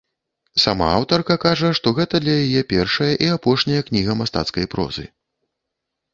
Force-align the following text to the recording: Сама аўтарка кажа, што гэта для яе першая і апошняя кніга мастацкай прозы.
Сама 0.61 0.85
аўтарка 0.99 1.35
кажа, 1.45 1.69
што 1.79 1.93
гэта 1.99 2.21
для 2.23 2.35
яе 2.47 2.65
першая 2.73 3.11
і 3.27 3.29
апошняя 3.35 3.81
кніга 3.93 4.19
мастацкай 4.25 4.65
прозы. 4.75 5.05